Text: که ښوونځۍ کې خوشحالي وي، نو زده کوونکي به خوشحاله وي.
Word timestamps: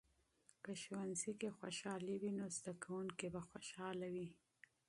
که 0.63 0.71
ښوونځۍ 0.81 1.31
کې 1.39 1.49
خوشحالي 1.59 2.15
وي، 2.21 2.31
نو 2.39 2.45
زده 2.57 2.73
کوونکي 2.83 3.27
به 3.33 3.41
خوشحاله 3.49 4.07
وي. 4.13 4.27